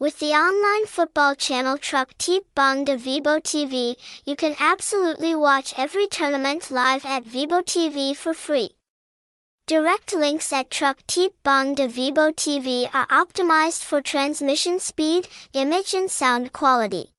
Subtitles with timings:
[0.00, 5.74] With the online football channel Truc Tiep Bong Da Vebo TV, you can absolutely watch
[5.76, 8.70] every tournament live at Vebo TV for free.
[9.66, 15.92] Direct links at Truc Tiep Bong Da Vebo TV are optimized for transmission speed, image
[15.92, 17.12] and sound quality.